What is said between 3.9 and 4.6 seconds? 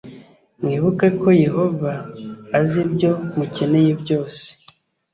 byose